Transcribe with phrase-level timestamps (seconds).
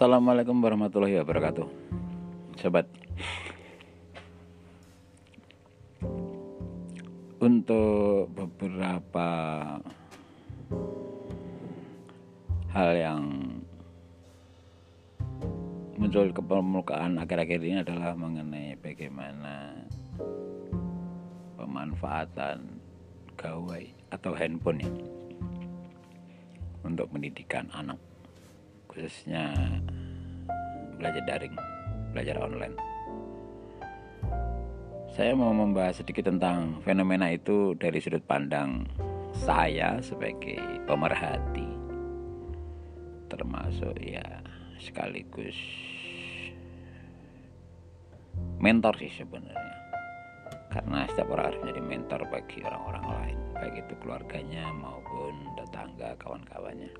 [0.00, 1.68] Assalamualaikum warahmatullahi wabarakatuh.
[2.56, 2.88] Sobat.
[7.36, 9.28] Untuk beberapa
[12.72, 13.22] hal yang
[16.00, 19.84] muncul ke permukaan akhir-akhir ini adalah mengenai bagaimana
[21.60, 22.80] pemanfaatan
[23.36, 23.84] gawai
[24.16, 24.92] atau handphone ya
[26.88, 28.00] untuk pendidikan anak
[29.00, 29.48] khususnya
[31.00, 31.56] belajar daring,
[32.12, 32.76] belajar online.
[35.16, 38.84] Saya mau membahas sedikit tentang fenomena itu dari sudut pandang
[39.32, 41.64] saya sebagai pemerhati,
[43.32, 44.44] termasuk ya
[44.76, 45.56] sekaligus
[48.60, 49.80] mentor sih sebenarnya.
[50.70, 56.92] Karena setiap orang harus menjadi mentor bagi orang-orang lain, baik itu keluarganya maupun tetangga, kawan-kawannya.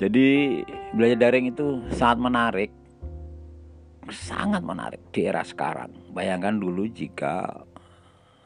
[0.00, 0.60] Jadi
[0.96, 2.70] belajar daring itu sangat menarik,
[4.08, 5.92] sangat menarik di era sekarang.
[6.16, 7.44] Bayangkan dulu jika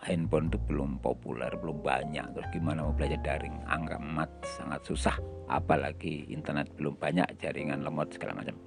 [0.03, 3.55] handphone itu belum populer, belum banyak, terus gimana mau belajar daring?
[3.71, 5.17] Angka mat sangat susah,
[5.47, 8.59] apalagi internet belum banyak, jaringan lemot segala macam.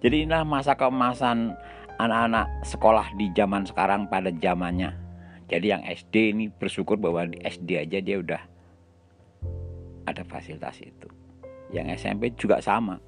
[0.00, 1.52] Jadi inilah masa keemasan
[2.00, 4.96] anak-anak sekolah di zaman sekarang pada zamannya.
[5.44, 8.42] Jadi yang SD ini bersyukur bahwa di SD aja dia udah
[10.08, 11.19] ada fasilitas itu
[11.70, 12.98] yang SMP juga sama.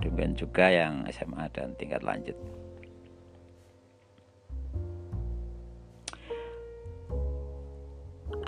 [0.00, 2.36] Demikian juga yang SMA dan tingkat lanjut.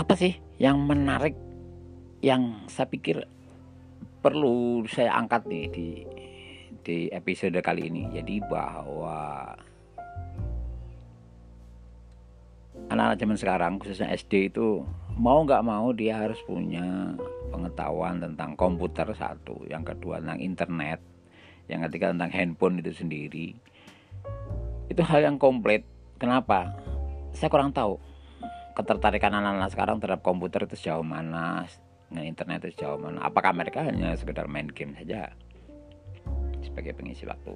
[0.01, 1.37] Apa sih yang menarik
[2.25, 3.21] yang saya pikir
[4.25, 5.89] perlu saya angkat nih di
[6.81, 8.09] di episode kali ini?
[8.17, 9.53] Jadi bahwa
[12.89, 14.81] anak-anak zaman sekarang khususnya SD itu
[15.17, 17.17] mau nggak mau dia harus punya
[17.53, 21.01] pengetahuan tentang komputer satu, yang kedua tentang internet,
[21.69, 23.53] yang ketiga tentang handphone itu sendiri.
[24.89, 25.85] Itu hal yang komplit.
[26.17, 26.73] Kenapa?
[27.33, 27.97] Saya kurang tahu
[28.73, 31.69] ketertarikan anak-anak sekarang terhadap komputer itu sejauh mana,
[32.09, 33.21] dengan internet itu sejauh mana.
[33.25, 35.33] Apakah mereka hanya sekedar main game saja
[36.65, 37.53] sebagai pengisi waktu?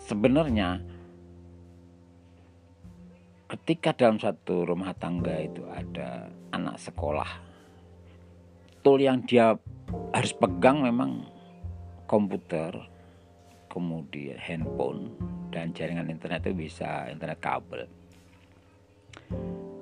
[0.00, 0.80] Sebenarnya
[3.50, 7.26] ketika dalam satu rumah tangga itu ada anak sekolah
[8.86, 9.58] tool yang dia
[10.14, 11.26] harus pegang memang
[12.06, 12.70] komputer
[13.66, 15.10] kemudian handphone
[15.50, 17.86] dan jaringan internet itu bisa internet kabel.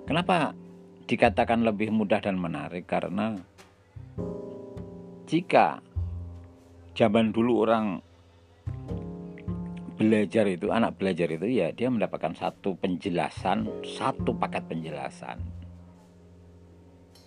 [0.09, 0.57] Kenapa
[1.05, 2.89] dikatakan lebih mudah dan menarik?
[2.89, 3.37] Karena
[5.29, 5.85] jika
[6.97, 8.01] zaman dulu orang
[9.99, 15.43] belajar itu anak belajar itu ya dia mendapatkan satu penjelasan satu paket penjelasan.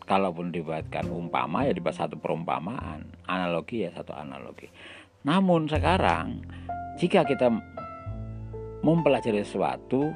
[0.08, 3.12] Kalaupun dibuatkan umpama ya dibuat satu perumpamaan.
[3.28, 4.72] Analogi ya satu analogi.
[5.28, 6.42] Namun sekarang
[6.96, 7.52] jika kita
[8.82, 10.16] mempelajari sesuatu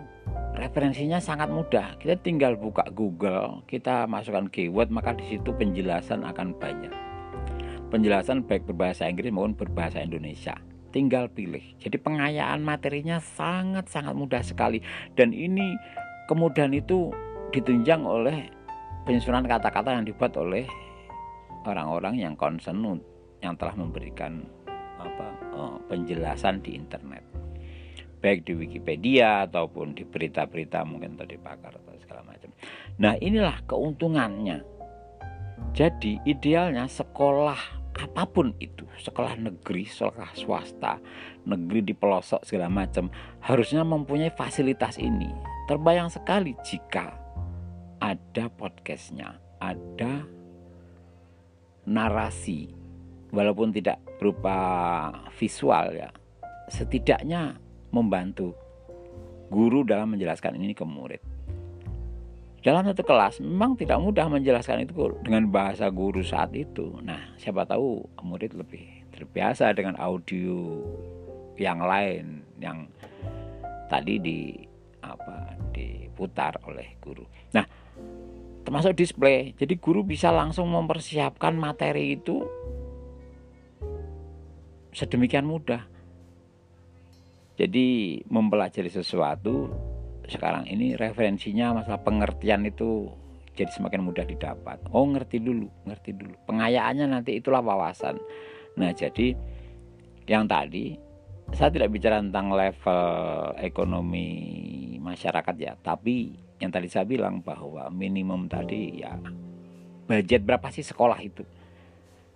[0.55, 1.99] referensinya sangat mudah.
[1.99, 6.95] Kita tinggal buka Google kita masukkan keyword maka di situ penjelasan akan banyak.
[7.91, 10.55] Penjelasan baik berbahasa Inggris maupun berbahasa Indonesia
[10.95, 11.75] tinggal pilih.
[11.83, 14.79] Jadi pengayaan materinya sangat-sangat mudah sekali
[15.19, 15.75] dan ini
[16.31, 17.11] kemudian itu
[17.51, 18.47] ditunjang oleh
[19.03, 20.63] penyusunan kata-kata yang dibuat oleh
[21.67, 22.79] orang-orang yang concern
[23.43, 24.47] yang telah memberikan
[24.95, 27.35] apa oh, penjelasan di internet
[28.25, 32.49] baik di Wikipedia ataupun di berita-berita mungkin tadi pakar atau segala macam.
[32.97, 34.65] Nah inilah keuntungannya.
[35.77, 40.99] Jadi idealnya sekolah apa pun itu sekolah negeri sekolah swasta
[41.47, 43.07] negeri di pelosok segala macam
[43.39, 45.31] harusnya mempunyai fasilitas ini.
[45.65, 47.15] Terbayang sekali jika
[48.03, 50.27] ada podcastnya ada
[51.87, 52.69] narasi
[53.31, 54.57] walaupun tidak berupa
[55.39, 56.09] visual ya
[56.69, 57.57] setidaknya
[57.93, 58.53] membantu
[59.49, 61.21] guru dalam menjelaskan ini ke murid
[62.65, 66.97] dalam satu kelas memang tidak mudah menjelaskan itu dengan bahasa guru saat itu.
[67.05, 70.81] Nah, siapa tahu murid lebih terbiasa dengan audio
[71.61, 72.89] yang lain yang
[73.85, 74.39] tadi di
[75.05, 77.21] apa diputar oleh guru.
[77.53, 77.69] Nah,
[78.65, 79.53] termasuk display.
[79.53, 82.49] Jadi guru bisa langsung mempersiapkan materi itu
[84.89, 85.85] sedemikian mudah.
[87.61, 89.69] Jadi mempelajari sesuatu
[90.29, 93.09] sekarang ini referensinya masalah pengertian itu
[93.55, 94.83] jadi semakin mudah didapat.
[94.91, 96.35] Oh ngerti dulu, ngerti dulu.
[96.47, 98.19] Pengayaannya nanti itulah wawasan.
[98.75, 99.35] Nah jadi
[100.27, 100.97] yang tadi
[101.53, 103.05] saya tidak bicara tentang level
[103.61, 104.27] ekonomi
[104.97, 109.15] masyarakat ya, tapi yang tadi saya bilang bahwa minimum tadi ya
[110.09, 111.45] budget berapa sih sekolah itu.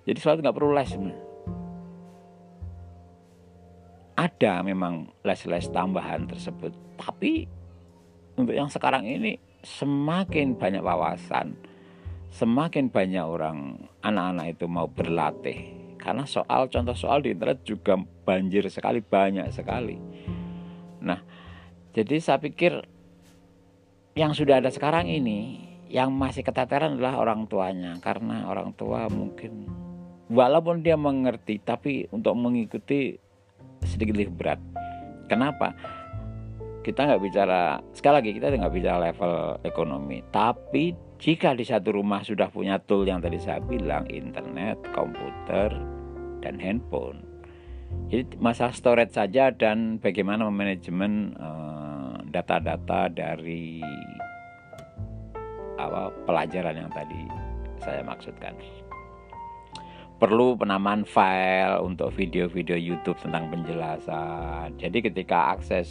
[0.08, 1.30] Jadi soal nggak perlu les sebenarnya.
[4.20, 7.48] ada memang les-les tambahan tersebut tapi
[8.40, 11.60] untuk yang sekarang ini semakin banyak wawasan
[12.30, 15.60] semakin banyak orang anak-anak itu mau berlatih.
[16.00, 20.00] Karena soal contoh soal di internet juga banjir sekali banyak sekali.
[21.04, 21.20] Nah
[21.92, 22.80] jadi saya pikir
[24.16, 28.00] yang sudah ada sekarang ini yang masih keteteran adalah orang tuanya.
[28.00, 29.68] Karena orang tua mungkin
[30.32, 33.20] walaupun dia mengerti tapi untuk mengikuti
[33.84, 34.62] sedikit lebih berat.
[35.28, 35.76] Kenapa
[36.90, 42.26] kita nggak bicara sekali lagi kita nggak bicara level ekonomi tapi jika di satu rumah
[42.26, 45.70] sudah punya tool yang tadi saya bilang internet komputer
[46.42, 47.22] dan handphone
[48.10, 53.86] jadi masalah storage saja dan bagaimana memanajemen uh, data-data dari
[55.78, 57.22] apa pelajaran yang tadi
[57.78, 58.58] saya maksudkan
[60.20, 64.76] perlu penamaan file untuk video-video YouTube tentang penjelasan.
[64.76, 65.88] Jadi ketika akses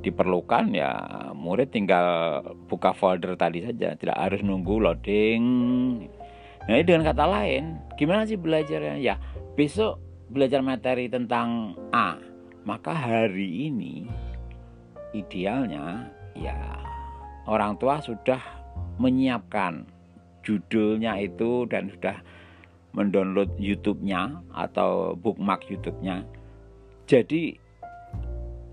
[0.00, 0.92] diperlukan ya
[1.32, 3.96] murid tinggal buka folder tadi saja.
[3.96, 5.44] Tidak harus nunggu loading.
[6.66, 8.98] Nah ini dengan kata lain gimana sih belajarnya?
[8.98, 9.16] Ya
[9.54, 12.18] besok belajar materi tentang A.
[12.66, 14.10] Maka hari ini
[15.14, 16.58] idealnya ya
[17.46, 18.42] orang tua sudah
[18.98, 19.86] menyiapkan
[20.42, 22.18] judulnya itu dan sudah
[22.96, 26.24] mendownload YouTube-nya atau bookmark YouTube-nya.
[27.06, 27.54] Jadi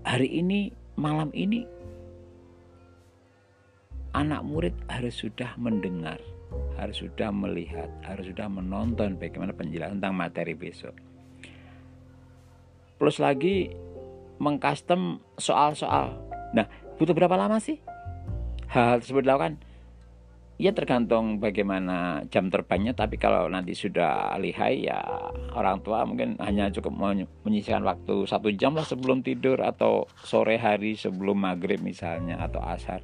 [0.02, 1.66] hari ini malam ini
[4.14, 6.22] anak murid harus sudah mendengar,
[6.78, 10.94] harus sudah melihat, harus sudah menonton bagaimana penjelasan tentang materi besok.
[12.94, 13.74] Plus lagi
[14.38, 16.14] mengcustom soal-soal.
[16.54, 17.82] Nah, butuh berapa lama sih?
[18.70, 19.58] Hal, tersebut dilakukan
[20.54, 25.02] ya tergantung bagaimana jam terbangnya tapi kalau nanti sudah lihai ya
[25.50, 26.94] orang tua mungkin hanya cukup
[27.42, 33.02] menyisihkan waktu satu jam lah sebelum tidur atau sore hari sebelum maghrib misalnya atau asar.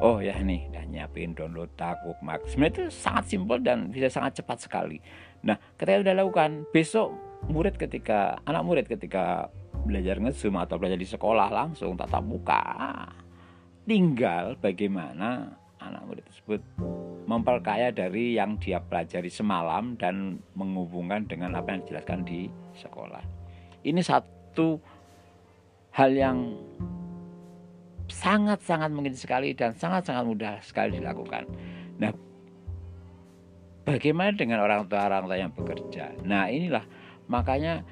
[0.00, 2.44] Oh ya nih udah nyiapin download takuk mak.
[2.48, 4.98] Sebenarnya itu sangat simpel dan bisa sangat cepat sekali.
[5.44, 7.12] Nah ketika udah lakukan besok
[7.48, 9.52] murid ketika anak murid ketika
[9.84, 12.62] belajar ngezoom atau belajar di sekolah langsung tatap muka
[13.82, 15.58] tinggal bagaimana
[15.92, 16.60] anak murid tersebut
[17.28, 22.48] memperkaya dari yang dia pelajari semalam dan menghubungkan dengan apa yang dijelaskan di
[22.80, 23.22] sekolah.
[23.84, 24.80] Ini satu
[25.92, 26.38] hal yang
[28.08, 31.46] sangat-sangat mungkin sekali dan sangat-sangat mudah sekali dilakukan.
[32.00, 32.12] Nah,
[33.86, 36.16] bagaimana dengan orang tua-orang tua yang bekerja?
[36.24, 36.84] Nah, inilah
[37.30, 37.84] makanya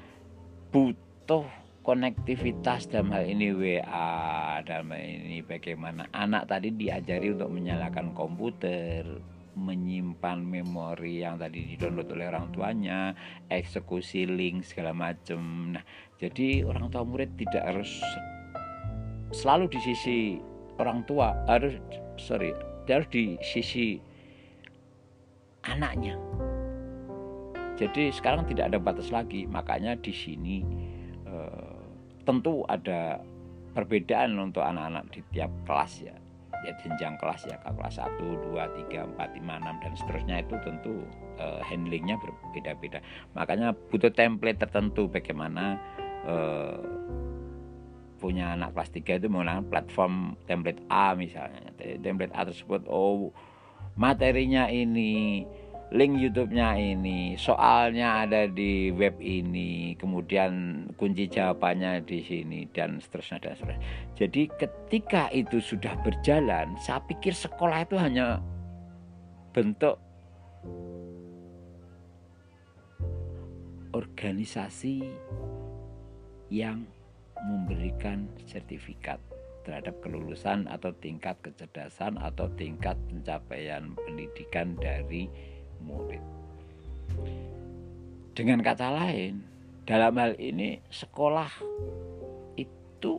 [0.69, 8.13] butuh konektivitas dalam hal ini WA dalam hal ini bagaimana anak tadi diajari untuk menyalakan
[8.13, 9.03] komputer
[9.51, 13.11] menyimpan memori yang tadi didownload oleh orang tuanya
[13.51, 15.83] eksekusi link segala macam nah
[16.21, 17.99] jadi orang tua murid tidak harus
[19.35, 20.17] selalu di sisi
[20.79, 21.75] orang tua harus
[22.15, 22.55] sorry
[22.87, 23.99] harus di sisi
[25.65, 26.17] anaknya.
[27.77, 30.61] Jadi sekarang tidak ada batas lagi makanya di sini
[32.31, 33.19] tentu ada
[33.75, 36.15] perbedaan untuk anak-anak di tiap kelas ya.
[36.61, 40.93] Ya jenjang kelas ya kelas 1, 2, 3, 4, 5, 6 dan seterusnya itu tentu
[41.41, 43.01] uh, handlingnya berbeda-beda.
[43.33, 45.81] Makanya butuh template tertentu bagaimana
[46.23, 46.77] uh,
[48.21, 51.73] punya anak kelas 3 itu menggunakan platform template A misalnya.
[51.81, 53.33] Template A tersebut oh
[53.97, 55.43] materinya ini
[55.91, 63.43] link YouTube-nya ini, soalnya ada di web ini, kemudian kunci jawabannya di sini dan seterusnya
[63.43, 63.83] dan seterusnya.
[64.15, 68.39] Jadi ketika itu sudah berjalan, saya pikir sekolah itu hanya
[69.51, 69.99] bentuk
[73.91, 75.03] organisasi
[76.47, 76.87] yang
[77.43, 79.19] memberikan sertifikat
[79.67, 85.27] terhadap kelulusan atau tingkat kecerdasan atau tingkat pencapaian pendidikan dari
[85.83, 86.23] murid.
[88.31, 89.43] Dengan kata lain,
[89.83, 91.51] dalam hal ini sekolah
[92.55, 93.13] itu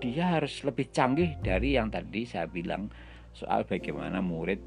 [0.00, 2.88] dia harus lebih canggih dari yang tadi saya bilang
[3.36, 4.58] soal bagaimana murid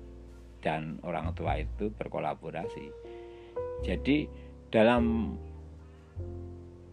[0.62, 2.86] dan orang tua itu berkolaborasi.
[3.84, 4.30] Jadi
[4.72, 5.36] dalam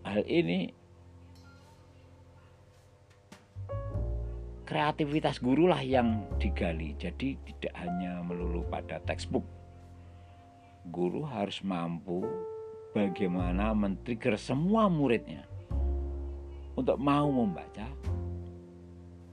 [0.02, 0.79] hal ini
[4.70, 6.94] kreativitas guru lah yang digali.
[6.94, 9.42] Jadi tidak hanya melulu pada textbook.
[10.94, 12.22] Guru harus mampu
[12.94, 15.42] bagaimana men-trigger semua muridnya
[16.78, 17.90] untuk mau membaca,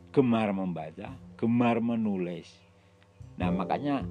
[0.10, 2.50] gemar membaca, gemar menulis.
[3.38, 4.01] Nah, makanya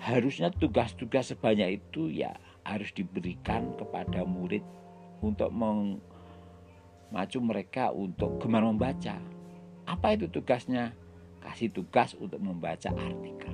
[0.00, 2.32] harusnya tugas-tugas sebanyak itu ya
[2.64, 4.64] harus diberikan kepada murid
[5.20, 5.92] untuk memacu
[7.44, 9.31] mereka untuk gemar membaca.
[9.92, 10.96] Apa itu tugasnya?
[11.44, 13.52] Kasih tugas untuk membaca artikel,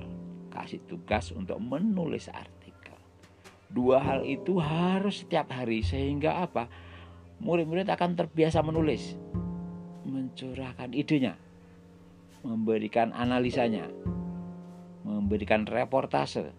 [0.54, 2.94] kasih tugas untuk menulis artikel.
[3.66, 6.70] Dua hal itu harus setiap hari sehingga apa?
[7.42, 9.18] Murid-murid akan terbiasa menulis,
[10.06, 11.34] mencurahkan idenya,
[12.46, 13.90] memberikan analisanya,
[15.02, 16.54] memberikan reportase,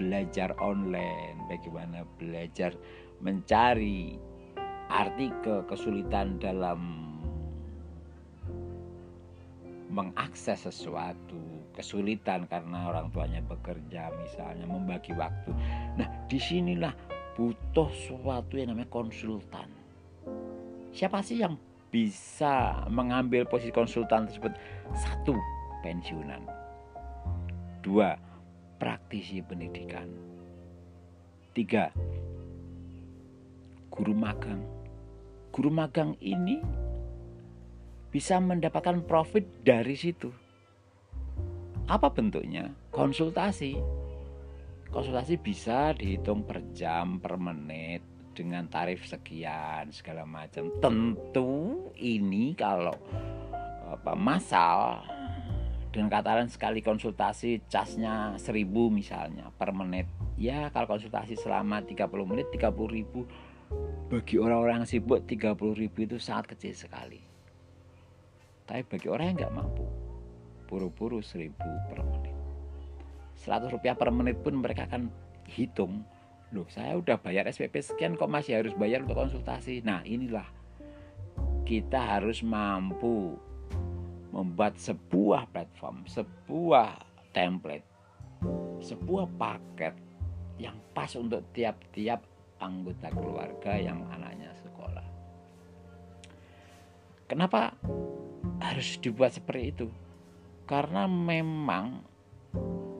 [0.00, 2.72] belajar online, bagaimana belajar
[3.20, 4.16] mencari
[4.88, 7.07] artikel kesulitan dalam
[9.98, 11.42] mengakses sesuatu,
[11.74, 15.50] kesulitan karena orang tuanya bekerja misalnya, membagi waktu.
[15.98, 16.94] Nah, di sinilah
[17.34, 19.66] butuh sesuatu yang namanya konsultan.
[20.94, 21.58] Siapa sih yang
[21.90, 24.54] bisa mengambil posisi konsultan tersebut?
[24.94, 25.34] Satu,
[25.82, 26.46] pensiunan.
[27.82, 28.14] Dua,
[28.78, 30.06] praktisi pendidikan.
[31.58, 31.90] Tiga,
[33.90, 34.62] guru magang.
[35.50, 36.62] Guru magang ini
[38.08, 40.32] bisa mendapatkan profit dari situ.
[41.88, 42.72] Apa bentuknya?
[42.92, 43.76] Konsultasi.
[44.88, 48.00] Konsultasi bisa dihitung per jam, per menit,
[48.38, 50.70] dengan tarif sekian segala macam.
[50.78, 52.94] Tentu ini kalau
[53.88, 55.02] apa masal
[55.88, 60.04] dengan kata lain sekali konsultasi casnya 1000 misalnya per menit
[60.36, 63.24] ya kalau konsultasi selama 30 menit 30 ribu
[64.12, 67.18] bagi orang-orang yang sibuk 30 ribu itu sangat kecil sekali
[68.68, 69.86] tapi bagi orang yang nggak mampu
[70.68, 71.56] buru-buru 1000
[71.88, 72.36] per menit.
[73.40, 75.08] 100 rupiah per menit pun mereka akan
[75.48, 76.04] hitung
[76.52, 79.84] loh saya udah bayar SPP sekian kok masih harus bayar untuk konsultasi?
[79.84, 80.44] Nah inilah.
[81.68, 83.36] Kita harus mampu
[84.32, 86.96] membuat sebuah platform, sebuah
[87.36, 87.84] template,
[88.80, 89.92] sebuah paket
[90.56, 92.24] yang pas untuk tiap-tiap
[92.58, 95.06] anggota keluarga yang anaknya sekolah.
[97.28, 97.76] Kenapa
[98.62, 99.86] harus dibuat seperti itu?
[100.68, 102.04] Karena memang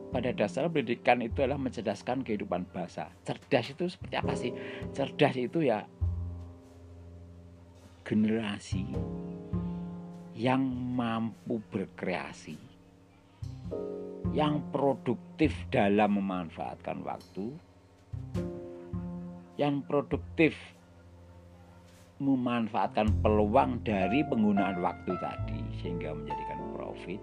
[0.08, 3.12] pada dasar pendidikan itu adalah mencerdaskan kehidupan bangsa.
[3.28, 4.52] Cerdas itu seperti apa sih?
[4.96, 5.84] Cerdas itu ya
[8.08, 8.88] generasi
[10.32, 10.64] yang
[10.96, 12.56] mampu berkreasi,
[14.32, 17.52] yang produktif dalam memanfaatkan waktu,
[19.60, 20.56] yang produktif
[22.18, 27.20] memanfaatkan peluang dari penggunaan waktu tadi sehingga menjadikan profit,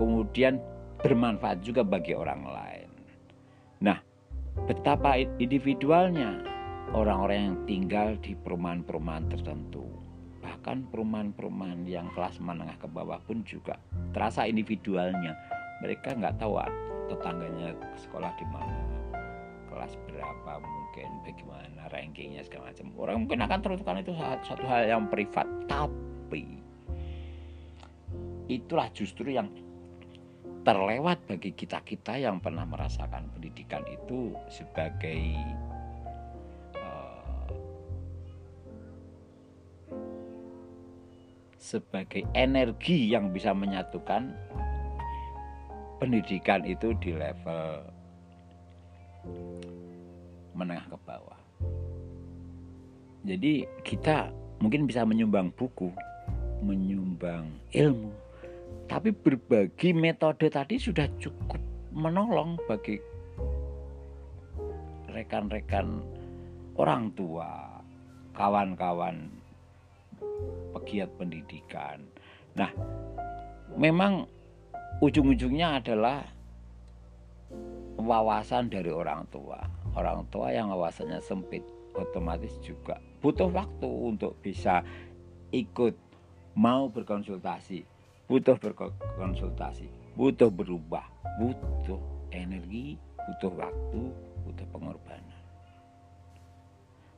[0.00, 0.56] kemudian
[1.00, 2.88] bermanfaat juga bagi orang lain.
[3.84, 4.00] Nah,
[4.64, 6.40] betapa individualnya
[6.96, 9.84] orang-orang yang tinggal di perumahan-perumahan tertentu.
[10.40, 13.76] Bahkan perumahan-perumahan yang kelas menengah ke bawah pun juga
[14.16, 15.36] terasa individualnya.
[15.84, 16.60] Mereka nggak tahu
[17.12, 19.03] tetangganya sekolah di mana
[19.74, 22.94] kelas berapa mungkin bagaimana rankingnya segala macam.
[22.94, 24.14] Orang mungkin akan tertutupan itu
[24.46, 26.62] satu hal yang privat tapi
[28.46, 29.50] itulah justru yang
[30.62, 35.36] terlewat bagi kita-kita yang pernah merasakan pendidikan itu sebagai
[41.64, 44.36] sebagai energi yang bisa menyatukan
[45.96, 48.03] pendidikan itu di level
[50.54, 51.40] menengah ke bawah.
[53.24, 54.28] Jadi kita
[54.60, 55.88] mungkin bisa menyumbang buku,
[56.60, 58.12] menyumbang ilmu,
[58.84, 61.60] tapi berbagi metode tadi sudah cukup
[61.94, 63.00] menolong bagi
[65.08, 66.02] rekan-rekan
[66.74, 67.80] orang tua,
[68.34, 69.30] kawan-kawan
[70.74, 72.02] pegiat pendidikan.
[72.58, 72.70] Nah,
[73.78, 74.26] memang
[74.98, 76.33] ujung-ujungnya adalah
[78.04, 79.58] wawasan dari orang tua.
[79.96, 81.62] Orang tua yang wawasannya sempit
[81.94, 84.84] otomatis juga butuh waktu untuk bisa
[85.54, 85.94] ikut
[86.58, 87.86] mau berkonsultasi,
[88.26, 89.86] butuh berkonsultasi,
[90.18, 91.06] butuh berubah,
[91.40, 92.02] butuh
[92.34, 94.02] energi, butuh waktu,
[94.44, 95.34] butuh pengorbanan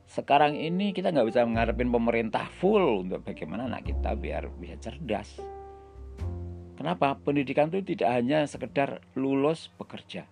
[0.07, 5.35] sekarang ini kita nggak bisa mengharapin pemerintah full untuk bagaimana anak kita biar bisa cerdas.
[6.79, 7.19] Kenapa?
[7.19, 10.23] Pendidikan itu tidak hanya sekedar lulus bekerja.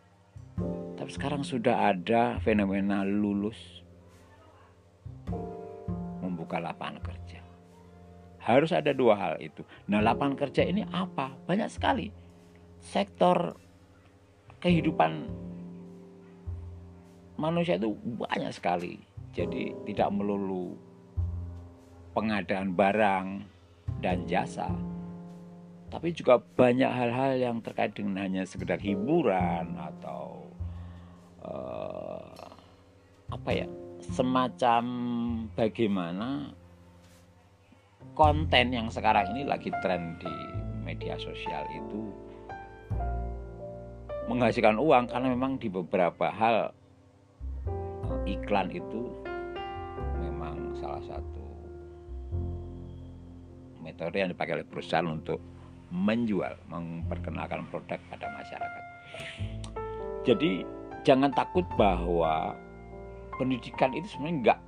[0.96, 3.84] Tapi sekarang sudah ada fenomena lulus
[6.24, 7.44] membuka lapangan kerja.
[8.40, 9.66] Harus ada dua hal itu.
[9.92, 11.36] Nah, lapangan kerja ini apa?
[11.50, 12.14] Banyak sekali.
[12.80, 13.58] Sektor
[14.64, 15.28] kehidupan
[17.36, 19.02] manusia itu banyak sekali.
[19.36, 20.80] Jadi tidak melulu
[22.16, 23.28] pengadaan barang
[24.00, 24.72] dan jasa,
[25.92, 30.55] tapi juga banyak hal-hal yang terkait dengan hanya sekedar hiburan atau
[31.46, 32.50] uh,
[33.30, 33.68] apa ya
[34.02, 34.84] semacam
[35.58, 36.54] bagaimana
[38.14, 40.34] konten yang sekarang ini lagi tren di
[40.86, 42.14] media sosial itu
[44.30, 46.74] menghasilkan uang karena memang di beberapa hal
[48.26, 49.10] eh, iklan itu
[50.22, 51.46] memang salah satu
[53.86, 55.38] metode yang dipakai oleh perusahaan untuk
[55.94, 58.84] menjual, memperkenalkan produk pada masyarakat.
[60.26, 60.66] Jadi
[61.06, 62.58] jangan takut bahwa
[63.38, 64.60] pendidikan itu sebenarnya enggak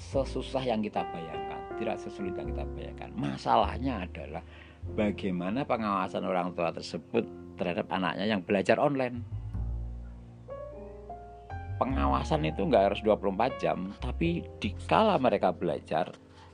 [0.00, 3.10] sesusah yang kita bayangkan, tidak sesulit yang kita bayangkan.
[3.18, 4.40] Masalahnya adalah
[4.96, 7.26] bagaimana pengawasan orang tua tersebut
[7.60, 9.20] terhadap anaknya yang belajar online.
[11.76, 16.12] Pengawasan itu enggak harus 24 jam, tapi dikala mereka belajar,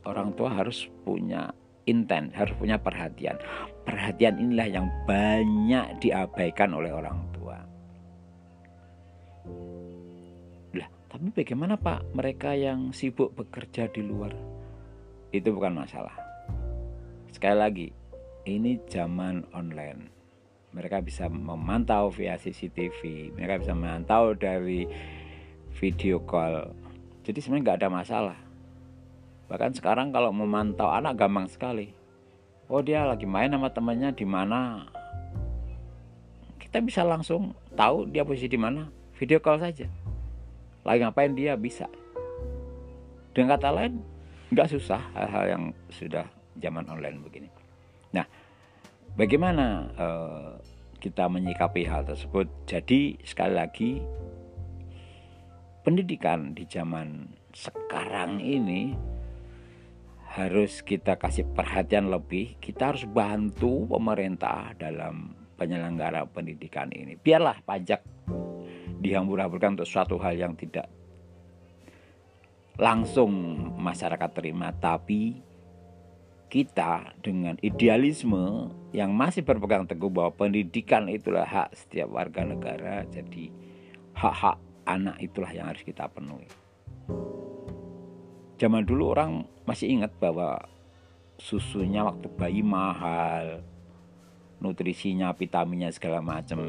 [0.08, 1.50] orang tua harus punya
[1.86, 3.38] intent, harus punya perhatian.
[3.86, 7.35] Perhatian inilah yang banyak diabaikan oleh orang tua.
[11.16, 14.36] Tapi bagaimana Pak mereka yang sibuk bekerja di luar?
[15.32, 16.12] Itu bukan masalah.
[17.32, 17.88] Sekali lagi,
[18.44, 20.12] ini zaman online.
[20.76, 24.84] Mereka bisa memantau via CCTV, mereka bisa memantau dari
[25.80, 26.68] video call.
[27.24, 28.38] Jadi sebenarnya nggak ada masalah.
[29.48, 31.96] Bahkan sekarang kalau memantau anak gampang sekali.
[32.68, 34.84] Oh dia lagi main sama temannya di mana?
[36.60, 38.95] Kita bisa langsung tahu dia posisi di mana.
[39.16, 39.88] Video call saja.
[40.84, 41.56] Lagi ngapain dia?
[41.56, 41.88] Bisa.
[43.32, 44.04] Dengan kata lain
[44.52, 46.28] nggak susah hal-hal yang sudah
[46.60, 47.48] zaman online begini.
[48.12, 48.28] Nah
[49.16, 50.52] bagaimana uh,
[51.00, 52.44] kita menyikapi hal tersebut?
[52.68, 53.90] Jadi sekali lagi
[55.80, 57.24] pendidikan di zaman
[57.56, 58.92] sekarang ini
[60.36, 62.60] harus kita kasih perhatian lebih.
[62.60, 67.16] Kita harus bantu pemerintah dalam penyelenggara pendidikan ini.
[67.16, 68.04] Biarlah pajak
[69.00, 70.88] dihambur-hamburkan untuk suatu hal yang tidak
[72.76, 73.32] langsung
[73.80, 74.72] masyarakat terima.
[74.72, 75.40] Tapi
[76.46, 83.50] kita dengan idealisme yang masih berpegang teguh bahwa pendidikan itulah hak setiap warga negara jadi
[84.14, 84.56] hak-hak
[84.86, 86.46] anak itulah yang harus kita penuhi.
[88.56, 90.56] Zaman dulu orang masih ingat bahwa
[91.36, 93.60] susunya waktu bayi mahal
[94.60, 96.62] nutrisinya, vitaminnya segala macam.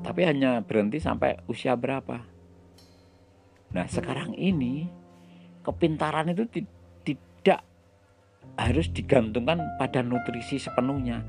[0.00, 2.24] Tapi hanya berhenti sampai usia berapa.
[3.68, 4.88] Nah, sekarang ini
[5.60, 6.48] kepintaran itu
[7.04, 7.60] tidak
[8.56, 11.20] harus digantungkan pada nutrisi sepenuhnya.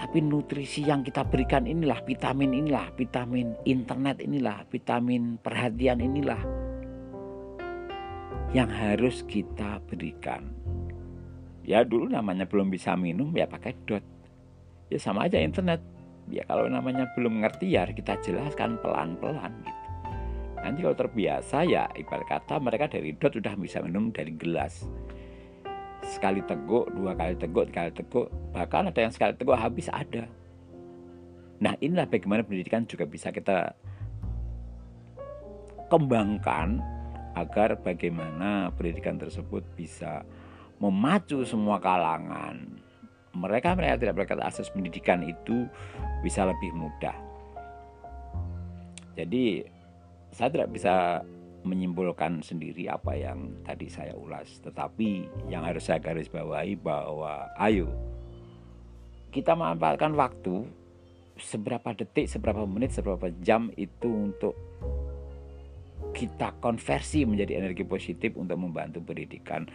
[0.00, 6.40] Tapi nutrisi yang kita berikan inilah vitamin inilah, vitamin internet inilah, vitamin perhatian inilah
[8.56, 10.48] yang harus kita berikan.
[11.62, 14.02] Ya dulu namanya belum bisa minum ya pakai dot
[14.90, 15.80] ya sama aja internet.
[16.30, 19.86] Ya kalau namanya belum ngerti ya kita jelaskan pelan-pelan gitu.
[20.60, 24.84] Nanti kalau terbiasa ya ibarat kata mereka dari dot sudah bisa minum dari gelas.
[26.04, 30.28] Sekali teguk dua kali teguk tiga kali teguk bahkan ada yang sekali teguk habis ada.
[31.60, 33.72] Nah inilah bagaimana pendidikan juga bisa kita
[35.90, 36.78] kembangkan
[37.34, 40.22] agar bagaimana pendidikan tersebut bisa
[40.78, 42.80] memacu semua kalangan
[43.34, 45.66] mereka mereka tidak berkata akses pendidikan itu
[46.24, 47.14] bisa lebih mudah.
[49.14, 49.62] Jadi
[50.30, 51.22] saya tidak bisa
[51.60, 57.92] menyimpulkan sendiri apa yang tadi saya ulas, tetapi yang harus saya garis bawahi bahwa ayo
[59.30, 60.64] kita memanfaatkan waktu
[61.36, 64.54] seberapa detik, seberapa menit, seberapa jam itu untuk
[66.10, 69.68] kita konversi menjadi energi positif untuk membantu pendidikan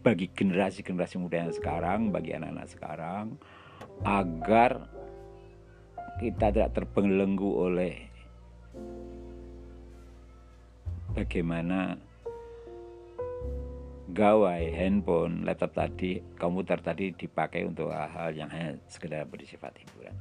[0.00, 3.26] bagi generasi-generasi muda yang sekarang, bagi anak-anak sekarang,
[4.00, 4.88] agar
[6.20, 7.94] kita tidak terbelenggu oleh
[11.12, 11.96] bagaimana
[14.10, 20.16] gawai, handphone, laptop tadi, komputer tadi dipakai untuk hal-hal yang hanya sekedar bersifat hiburan.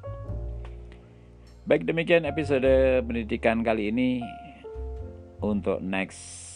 [1.66, 2.70] Baik demikian episode
[3.06, 4.26] pendidikan kali ini
[5.42, 6.49] untuk next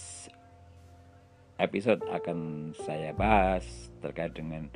[1.63, 3.63] episode akan saya bahas
[4.03, 4.67] terkait dengan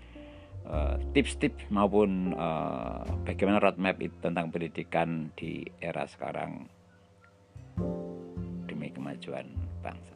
[0.63, 6.71] uh, tips-tips maupun uh, bagaimana roadmap itu tentang pendidikan di era sekarang
[8.65, 9.52] demi kemajuan
[9.84, 10.15] bangsa.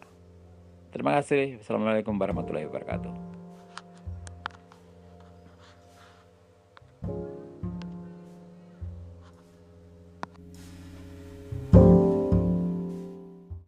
[0.95, 1.59] Terima kasih.
[1.59, 3.40] Assalamualaikum warahmatullahi wabarakatuh.